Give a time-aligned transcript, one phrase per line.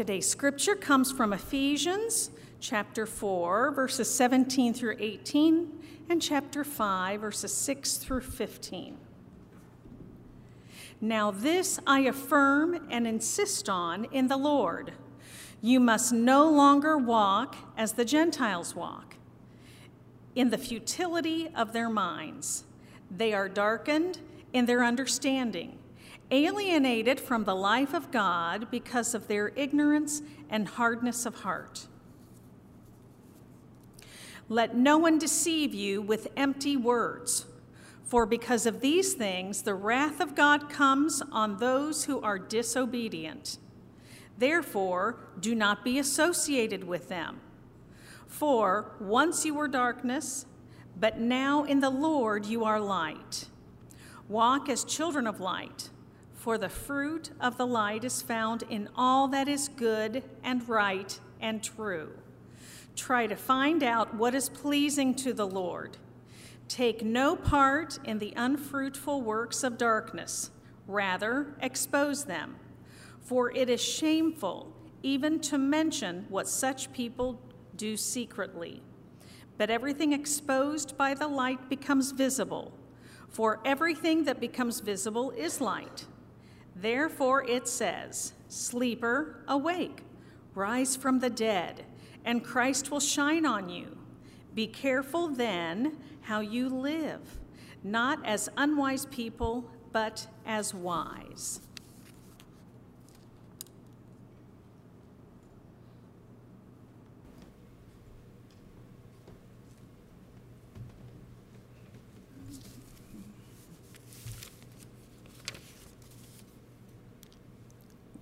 [0.00, 5.70] Today's scripture comes from Ephesians chapter 4, verses 17 through 18,
[6.08, 8.96] and chapter 5, verses 6 through 15.
[11.02, 14.94] Now, this I affirm and insist on in the Lord.
[15.60, 19.16] You must no longer walk as the Gentiles walk,
[20.34, 22.64] in the futility of their minds.
[23.14, 24.20] They are darkened
[24.54, 25.76] in their understanding,
[26.30, 31.86] alienated from the life of God because of their ignorance and hardness of heart.
[34.48, 37.46] Let no one deceive you with empty words,
[38.02, 43.58] for because of these things the wrath of God comes on those who are disobedient.
[44.38, 47.40] Therefore, do not be associated with them.
[48.26, 50.46] For once you were darkness,
[50.98, 53.46] but now in the Lord you are light.
[54.28, 55.90] Walk as children of light,
[56.40, 61.20] for the fruit of the light is found in all that is good and right
[61.38, 62.10] and true.
[62.96, 65.98] Try to find out what is pleasing to the Lord.
[66.66, 70.50] Take no part in the unfruitful works of darkness,
[70.86, 72.56] rather, expose them.
[73.20, 77.38] For it is shameful even to mention what such people
[77.76, 78.82] do secretly.
[79.58, 82.72] But everything exposed by the light becomes visible,
[83.28, 86.06] for everything that becomes visible is light.
[86.80, 90.02] Therefore it says, Sleeper, awake,
[90.54, 91.84] rise from the dead
[92.24, 93.96] and Christ will shine on you.
[94.54, 97.20] Be careful then how you live,
[97.82, 101.60] not as unwise people, but as wise.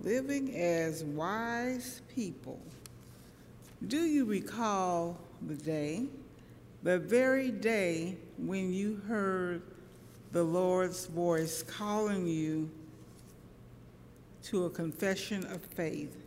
[0.09, 2.59] Living as wise people.
[3.87, 6.07] Do you recall the day,
[6.81, 9.61] the very day when you heard
[10.31, 12.71] the Lord's voice calling you
[14.45, 16.17] to a confession of faith?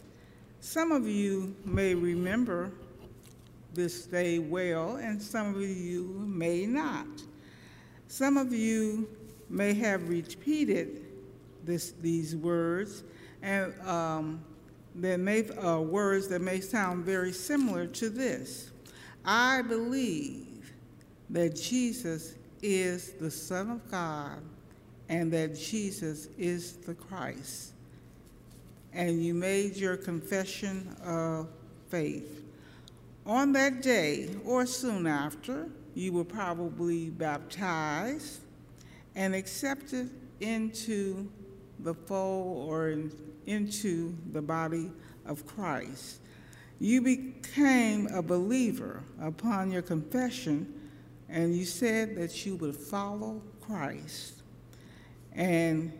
[0.61, 2.71] Some of you may remember
[3.75, 7.09] this day well, and some of you may not.
[8.07, 9.09] Some of you
[9.51, 11.05] may have repeated
[11.65, 13.03] this, these words,
[13.43, 14.45] and um,
[14.97, 18.71] that may, uh, words that may sound very similar to this.
[19.25, 20.73] I believe
[21.31, 24.41] that Jesus is the Son of God
[25.09, 27.73] and that Jesus is the Christ.
[28.93, 31.49] And you made your confession of
[31.89, 32.45] faith.
[33.25, 38.41] On that day, or soon after, you were probably baptized
[39.15, 40.11] and accepted
[40.41, 41.31] into
[41.81, 43.13] the fold or in,
[43.47, 44.91] into the body
[45.27, 46.21] of Christ.
[46.79, 50.73] You became a believer upon your confession,
[51.29, 54.43] and you said that you would follow Christ.
[55.35, 55.93] And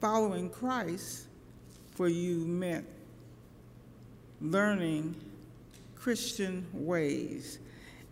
[0.00, 1.26] following Christ
[1.92, 2.86] for you meant
[4.40, 5.14] learning
[5.94, 7.58] Christian ways.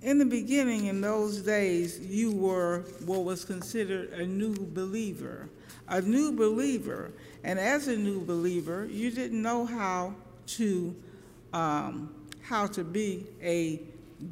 [0.03, 5.49] In the beginning, in those days, you were what was considered a new believer.
[5.89, 7.13] A new believer.
[7.45, 10.15] And as a new believer, you didn't know how
[10.47, 10.95] to
[11.53, 13.81] um, how to be a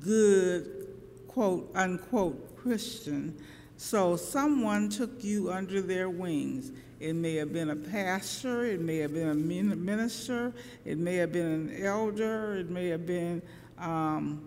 [0.00, 0.88] good
[1.28, 3.36] quote unquote Christian.
[3.76, 6.72] So someone took you under their wings.
[7.00, 10.52] It may have been a pastor, it may have been a minister,
[10.84, 13.40] it may have been an elder, it may have been
[13.78, 14.46] um,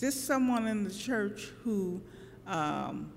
[0.00, 2.00] just someone in the church who
[2.46, 3.12] um,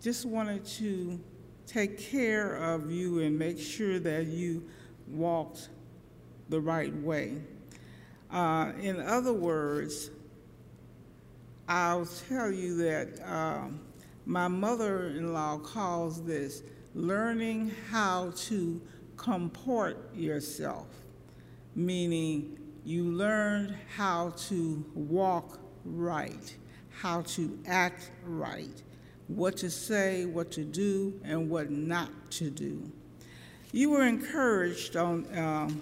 [0.00, 1.20] just wanted to
[1.66, 4.64] take care of you and make sure that you
[5.08, 5.68] walked
[6.48, 7.42] the right way.
[8.30, 10.10] Uh, in other words,
[11.68, 13.80] I'll tell you that um,
[14.24, 16.62] my mother in law calls this
[16.94, 18.80] learning how to
[19.16, 20.86] comport yourself,
[21.74, 26.56] meaning you learned how to walk right,
[26.90, 28.82] how to act right,
[29.28, 32.90] what to say, what to do, and what not to do.
[33.72, 35.80] You were encouraged on, um,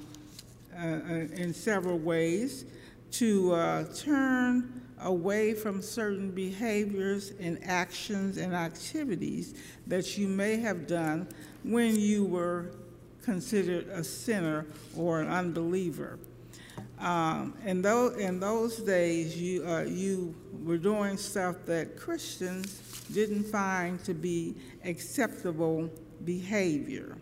[0.76, 2.64] uh, uh, in several ways
[3.12, 9.54] to uh, turn away from certain behaviors and actions and activities
[9.86, 11.28] that you may have done
[11.62, 12.70] when you were
[13.22, 14.66] considered a sinner
[14.96, 16.18] or an unbeliever.
[16.98, 22.80] Um, in, those, in those days, you, uh, you were doing stuff that Christians
[23.12, 24.54] didn't find to be
[24.84, 25.90] acceptable
[26.24, 27.16] behavior.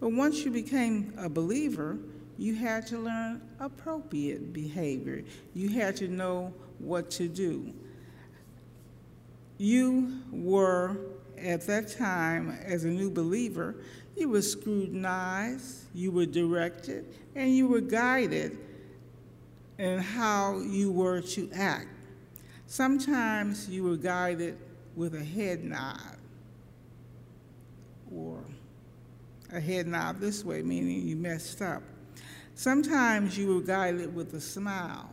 [0.00, 1.98] But once you became a believer,
[2.38, 5.24] you had to learn appropriate behavior.
[5.54, 7.72] You had to know what to do.
[9.58, 10.98] You were,
[11.38, 13.76] at that time, as a new believer,
[14.16, 18.58] you were scrutinized, you were directed, and you were guided
[19.78, 21.88] in how you were to act.
[22.66, 24.58] Sometimes you were guided
[24.96, 26.16] with a head nod
[28.12, 28.42] or
[29.52, 31.82] a head nod this way, meaning you messed up.
[32.54, 35.10] Sometimes you were guided with a smile.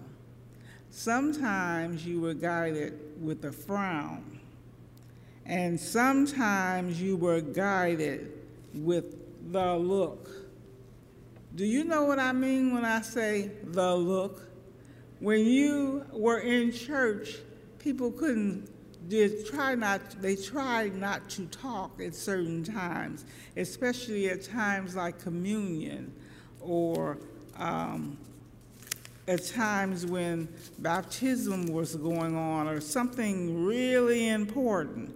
[0.89, 4.39] Sometimes you were guided with a frown.
[5.45, 8.31] And sometimes you were guided
[8.73, 10.29] with the look.
[11.55, 14.41] Do you know what I mean when I say the look?
[15.19, 17.35] When you were in church,
[17.79, 18.69] people couldn't
[19.07, 23.25] did try not they tried not to talk at certain times,
[23.57, 26.13] especially at times like communion
[26.61, 27.17] or
[27.57, 28.17] um,
[29.27, 30.47] at times when
[30.79, 35.15] baptism was going on or something really important.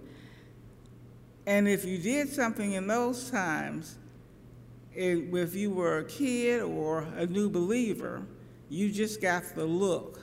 [1.46, 3.96] And if you did something in those times,
[4.94, 8.22] if you were a kid or a new believer,
[8.68, 10.20] you just got the look.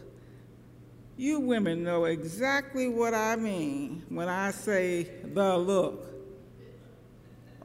[1.18, 6.08] You women know exactly what I mean when I say the look.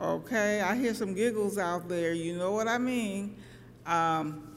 [0.01, 2.13] Okay, I hear some giggles out there.
[2.13, 3.37] You know what I mean.
[3.87, 4.57] Um,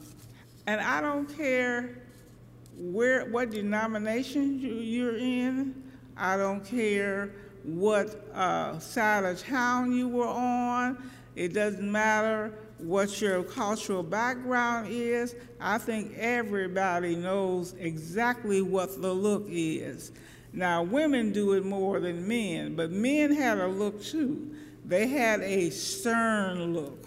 [0.66, 2.02] and I don't care
[2.78, 5.82] where what denomination you're in.
[6.16, 7.32] I don't care
[7.64, 11.10] what uh, side of town you were on.
[11.34, 15.34] It doesn't matter what your cultural background is.
[15.60, 20.12] I think everybody knows exactly what the look is.
[20.52, 24.54] Now, women do it more than men, but men had a look too.
[24.84, 27.06] They had a stern look,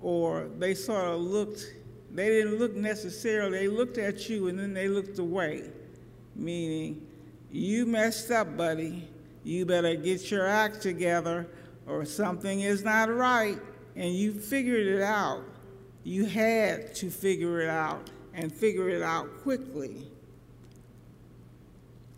[0.00, 1.74] or they sort of looked,
[2.12, 5.64] they didn't look necessarily, they looked at you and then they looked away,
[6.34, 7.06] meaning,
[7.50, 9.08] you messed up, buddy.
[9.42, 11.46] You better get your act together,
[11.86, 13.58] or something is not right
[13.96, 15.42] and you figured it out.
[16.04, 20.06] You had to figure it out and figure it out quickly.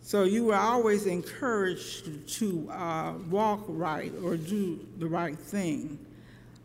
[0.01, 5.97] So you were always encouraged to uh, walk right or do the right thing.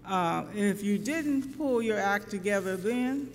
[0.06, 3.31] Uh, if you didn't pull your act together then,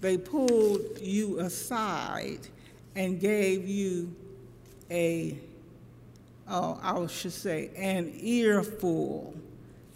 [0.00, 2.40] they pulled you aside
[2.96, 4.14] and gave you
[4.90, 5.38] a,
[6.48, 9.34] oh, I should say, an earful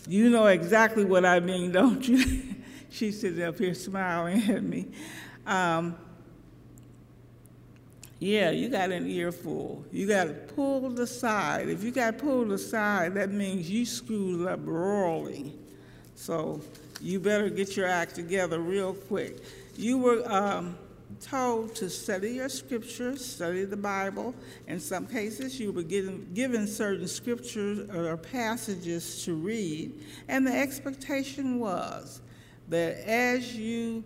[0.08, 2.42] you know exactly what I mean, don't you?
[2.90, 4.88] She's sitting up here smiling at me.
[5.46, 5.96] Um,
[8.18, 9.84] yeah, you got an earful.
[9.92, 11.68] You got pulled aside.
[11.68, 15.54] If you got pulled aside, that means you screwed up royally.
[16.16, 16.60] So
[17.00, 19.36] you better get your act together real quick.
[19.76, 20.76] You were um,
[21.20, 24.34] told to study your scriptures, study the Bible.
[24.66, 29.92] In some cases, you were given, given certain scriptures or passages to read,
[30.28, 32.20] and the expectation was
[32.68, 34.04] that as you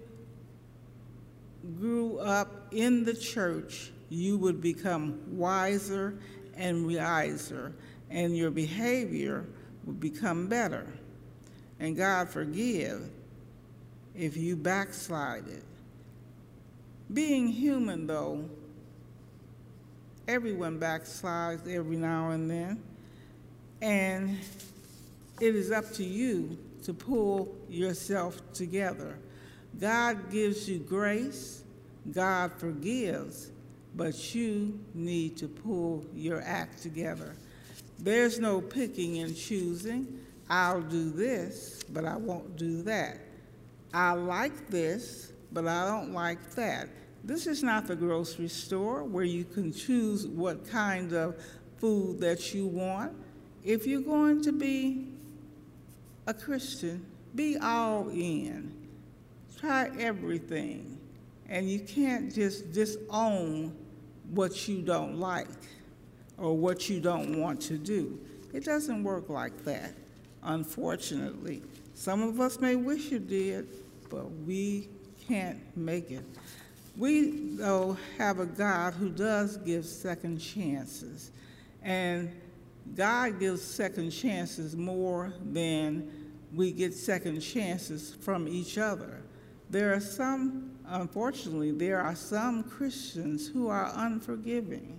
[1.78, 6.18] grew up in the church, you would become wiser
[6.56, 7.72] and wiser,
[8.10, 9.44] and your behavior
[9.84, 10.86] would become better.
[11.80, 13.10] And God forgive
[14.14, 15.64] if you backslided
[17.12, 18.44] being human, though,
[20.28, 22.82] everyone backslides every now and then,
[23.80, 24.38] and
[25.40, 29.18] it is up to you to pull yourself together.
[29.78, 31.64] God gives you grace,
[32.12, 33.50] God forgives,
[33.94, 37.36] but you need to pull your act together.
[37.98, 40.20] There's no picking and choosing.
[40.48, 43.18] I'll do this, but I won't do that.
[43.94, 46.88] I like this, but I don't like that.
[47.24, 51.36] This is not the grocery store where you can choose what kind of
[51.78, 53.12] food that you want.
[53.64, 55.08] If you're going to be
[56.26, 58.74] a Christian, be all in.
[59.58, 60.98] Try everything.
[61.48, 63.76] And you can't just disown
[64.30, 65.48] what you don't like
[66.38, 68.18] or what you don't want to do.
[68.52, 69.94] It doesn't work like that,
[70.42, 71.62] unfortunately.
[71.94, 73.68] Some of us may wish it did,
[74.10, 74.88] but we
[75.28, 76.24] can't make it.
[76.96, 81.30] We, though, have a God who does give second chances.
[81.82, 82.30] And
[82.94, 86.10] God gives second chances more than
[86.54, 89.22] we get second chances from each other.
[89.70, 94.98] There are some, unfortunately, there are some Christians who are unforgiving.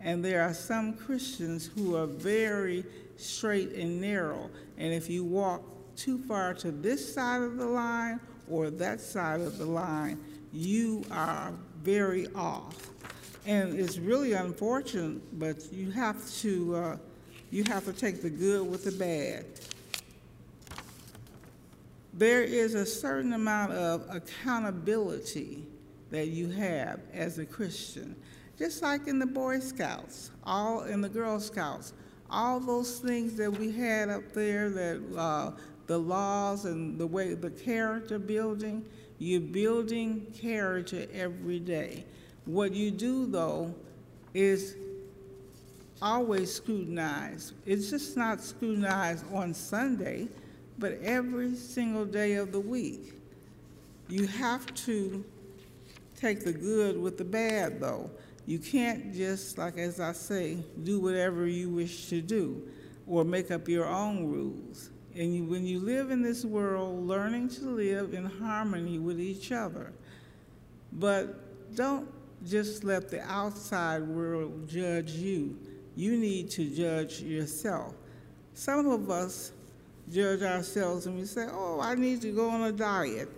[0.00, 2.84] And there are some Christians who are very
[3.16, 4.50] straight and narrow.
[4.78, 5.62] And if you walk
[5.94, 8.18] too far to this side of the line
[8.48, 10.18] or that side of the line,
[10.52, 11.52] you are
[11.82, 12.90] very off.
[13.46, 16.96] And it's really unfortunate, but you have to, uh,
[17.50, 19.46] you have to take the good with the bad.
[22.12, 25.64] There is a certain amount of accountability
[26.10, 28.16] that you have as a Christian.
[28.58, 31.94] Just like in the Boy Scouts, all in the Girl Scouts,
[32.28, 35.52] all those things that we had up there, that uh,
[35.86, 38.84] the laws and the way the character building,
[39.20, 42.04] you're building character every day.
[42.46, 43.74] What you do though
[44.32, 44.76] is
[46.00, 47.52] always scrutinized.
[47.66, 50.28] It's just not scrutinized on Sunday,
[50.78, 53.12] but every single day of the week.
[54.08, 55.22] You have to
[56.16, 58.10] take the good with the bad though.
[58.46, 62.66] You can't just, like as I say, do whatever you wish to do
[63.06, 64.88] or make up your own rules.
[65.20, 69.52] And you, when you live in this world, learning to live in harmony with each
[69.52, 69.92] other.
[70.94, 72.08] But don't
[72.46, 75.58] just let the outside world judge you.
[75.94, 77.94] You need to judge yourself.
[78.54, 79.52] Some of us
[80.10, 83.28] judge ourselves and we say, oh, I need to go on a diet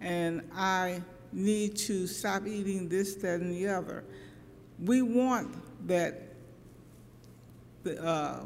[0.00, 4.04] and I need to stop eating this, that, and the other
[4.84, 5.54] we want
[5.88, 6.22] that
[7.82, 8.44] the, uh,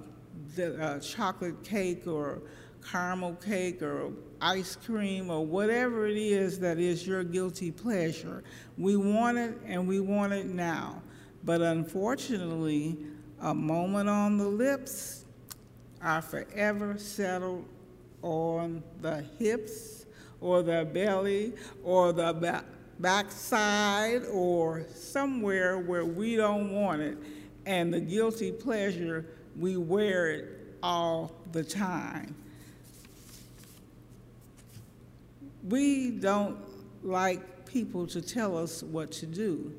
[0.55, 2.43] the uh, chocolate cake or
[2.91, 8.43] caramel cake or ice cream or whatever it is that is your guilty pleasure.
[8.77, 11.03] We want it and we want it now.
[11.45, 12.99] But unfortunately,
[13.41, 15.25] a moment on the lips
[16.01, 17.65] are forever settled
[18.23, 20.07] on the hips
[20.41, 21.53] or the belly
[21.85, 22.65] or the back
[22.99, 27.19] backside or somewhere where we don't want it,
[27.67, 29.27] and the guilty pleasure,
[29.59, 32.35] we wear it all the time.
[35.69, 36.59] We don't
[37.03, 39.73] like people to tell us what to do,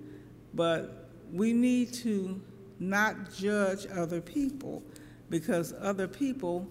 [0.54, 2.40] but we need to
[2.80, 4.84] not judge other people
[5.30, 6.68] because other people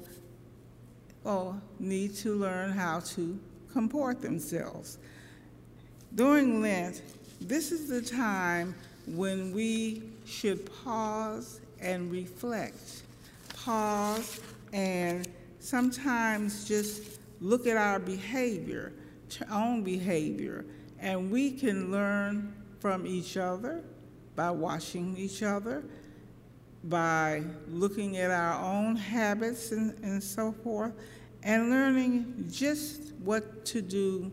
[1.25, 3.39] oh, need to learn how to
[3.73, 4.99] comport themselves.
[6.15, 7.03] During Lent,
[7.41, 8.75] this is the time
[9.07, 13.03] when we should pause and reflect.
[13.57, 14.41] Pause
[14.73, 15.27] and
[15.61, 18.93] sometimes just look at our behavior,
[19.51, 20.65] own behavior,
[20.99, 23.83] and we can learn from each other
[24.35, 25.85] by watching each other,
[26.85, 30.93] by looking at our own habits and, and so forth,
[31.43, 34.31] and learning just what to do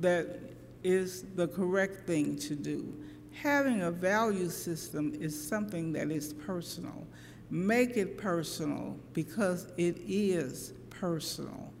[0.00, 0.40] that
[0.82, 2.92] is the correct thing to do.
[3.32, 7.06] Having a value system is something that is personal.
[7.50, 11.71] Make it personal because it is personal.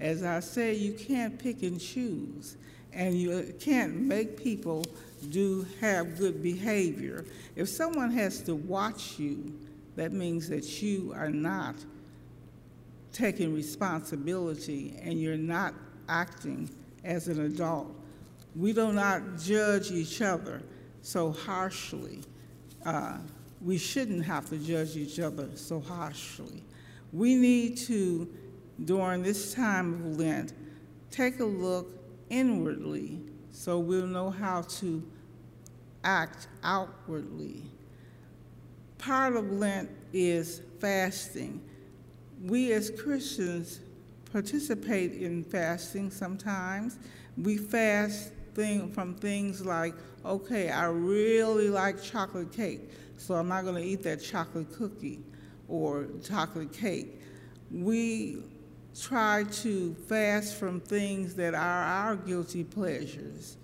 [0.00, 2.56] As I say, you can't pick and choose,
[2.92, 4.84] and you can't make people
[5.30, 7.24] do have good behavior.
[7.56, 9.52] If someone has to watch you,
[9.96, 11.74] that means that you are not
[13.12, 15.74] taking responsibility and you're not
[16.08, 16.70] acting
[17.04, 17.92] as an adult.
[18.54, 20.62] We do not judge each other
[21.02, 22.20] so harshly.
[22.84, 23.18] Uh,
[23.60, 26.62] we shouldn't have to judge each other so harshly.
[27.12, 28.28] We need to,
[28.84, 30.52] during this time of Lent,
[31.10, 31.90] take a look
[32.30, 33.20] inwardly
[33.50, 35.02] so we'll know how to
[36.04, 37.62] act outwardly.
[38.98, 41.60] Part of Lent is fasting.
[42.44, 43.80] We as Christians
[44.32, 46.98] participate in fasting sometimes.
[47.36, 49.94] We fast thing, from things like,
[50.24, 55.20] okay, I really like chocolate cake, so I'm not going to eat that chocolate cookie
[55.68, 57.20] or chocolate cake.
[57.70, 58.42] We
[59.00, 63.56] try to fast from things that are our guilty pleasures.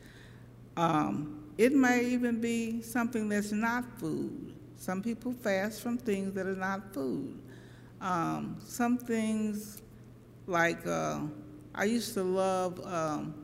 [0.77, 4.55] Um, it may even be something that's not food.
[4.77, 7.39] Some people fast from things that are not food.
[8.01, 9.83] Um, some things
[10.47, 11.21] like uh,
[11.75, 13.35] I used to love um,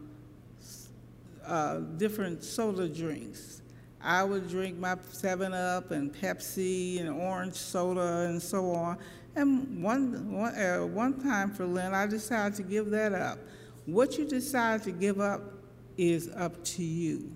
[1.47, 3.63] uh, different soda drinks.
[4.03, 8.99] I would drink my 7 Up and Pepsi and orange soda and so on.
[9.37, 13.39] And one, one, uh, one time for Lent, I decided to give that up.
[13.87, 15.43] What you decide to give up
[15.97, 17.31] is up to you.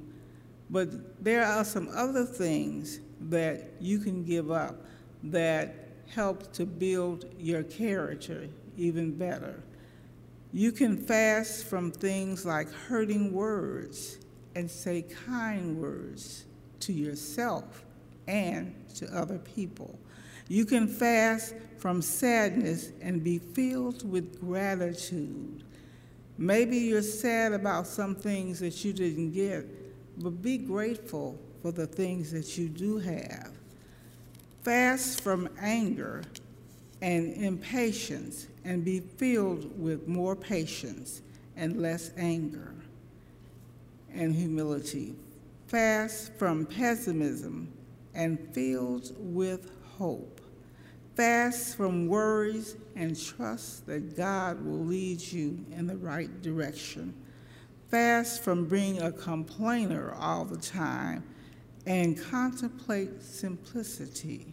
[0.71, 4.77] But there are some other things that you can give up
[5.25, 5.75] that
[6.09, 9.63] help to build your character, even better.
[10.53, 14.19] You can fast from things like hurting words
[14.55, 16.45] and say kind words
[16.81, 17.85] to yourself
[18.27, 19.99] and to other people.
[20.49, 25.65] You can fast from sadness and be filled with gratitude.
[26.37, 29.67] Maybe you're sad about some things that you didn't get,
[30.23, 33.53] but be grateful for the things that you do have.
[34.63, 36.23] Fast from anger
[37.01, 41.23] and impatience and be filled with more patience
[41.57, 42.75] and less anger
[44.13, 45.15] and humility.
[45.67, 47.73] Fast from pessimism
[48.15, 50.34] and filled with hope.
[51.14, 57.14] Fast from worries and trust that God will lead you in the right direction.
[57.88, 61.23] Fast from being a complainer all the time
[61.87, 64.47] and contemplate simplicity.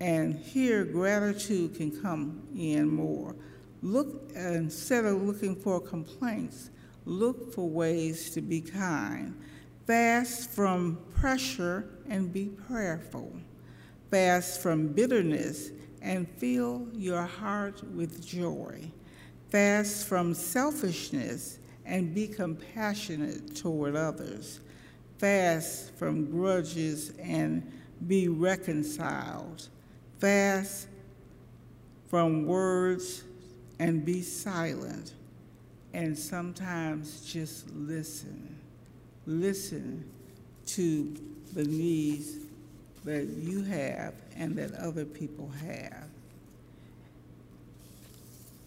[0.00, 3.34] And here gratitude can come in more.
[3.82, 6.68] Look, instead of looking for complaints,
[7.06, 9.34] look for ways to be kind.
[9.86, 13.32] Fast from pressure and be prayerful.
[14.14, 18.80] Fast from bitterness and fill your heart with joy.
[19.50, 24.60] Fast from selfishness and be compassionate toward others.
[25.18, 27.68] Fast from grudges and
[28.06, 29.66] be reconciled.
[30.20, 30.86] Fast
[32.06, 33.24] from words
[33.80, 35.14] and be silent.
[35.92, 38.60] And sometimes just listen.
[39.26, 40.08] Listen
[40.66, 41.16] to
[41.52, 42.43] the needs
[43.04, 46.06] that you have and that other people have.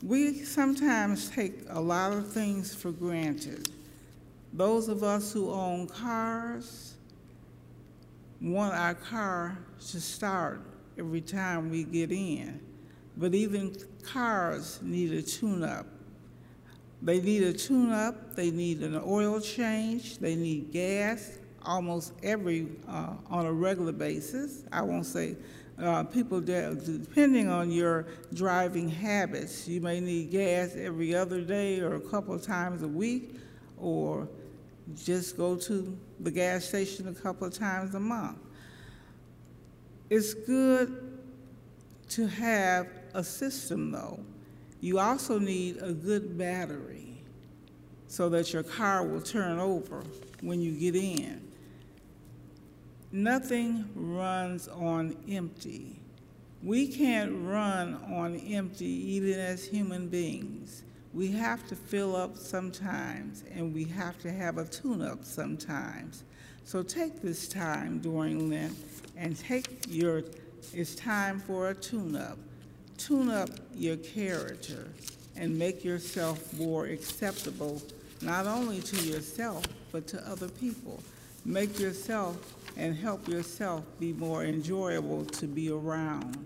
[0.03, 3.69] We sometimes take a lot of things for granted.
[4.53, 6.93] Those of us who own cars
[8.39, 9.57] want our car
[9.89, 10.61] to start
[10.99, 12.59] every time we get in.
[13.17, 15.87] But even cars need a tune up.
[17.01, 22.67] They need a tune up, they need an oil change, they need gas, almost every,
[22.87, 24.63] uh, on a regular basis.
[24.71, 25.35] I won't say
[25.79, 31.95] uh, people, depending on your driving habits, you may need gas every other day or
[31.95, 33.35] a couple of times a week,
[33.77, 34.27] or
[34.95, 38.39] just go to the gas station a couple of times a month.
[40.09, 41.19] It's good
[42.09, 44.19] to have a system, though.
[44.79, 47.21] You also need a good battery
[48.07, 50.03] so that your car will turn over
[50.41, 51.46] when you get in.
[53.11, 55.99] Nothing runs on empty.
[56.61, 60.83] We can't run on empty even as human beings.
[61.13, 66.23] We have to fill up sometimes and we have to have a tune up sometimes.
[66.65, 68.75] So take this time during Lent
[69.15, 70.23] and take your,
[70.73, 72.37] it's time for a tune up.
[72.97, 74.89] Tune up your character
[75.37, 77.81] and make yourself more acceptable,
[78.21, 81.01] not only to yourself, but to other people.
[81.45, 86.45] Make yourself and help yourself be more enjoyable to be around.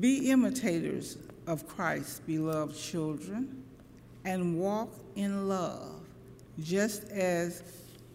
[0.00, 3.62] Be imitators of Christ's beloved children
[4.24, 6.00] and walk in love,
[6.60, 7.62] just as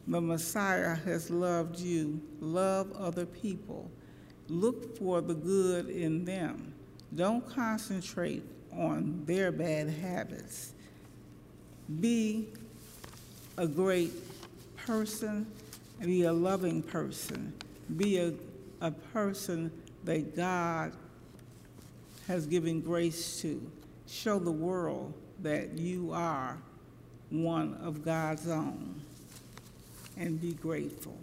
[0.07, 2.19] the Messiah has loved you.
[2.39, 3.89] Love other people.
[4.49, 6.73] Look for the good in them.
[7.15, 10.73] Don't concentrate on their bad habits.
[11.99, 12.47] Be
[13.57, 14.11] a great
[14.77, 15.45] person,
[16.01, 17.53] be a loving person,
[17.97, 18.33] be a,
[18.81, 19.71] a person
[20.03, 20.93] that God
[22.27, 23.71] has given grace to.
[24.07, 26.57] Show the world that you are
[27.29, 29.01] one of God's own
[30.17, 31.17] and be grateful.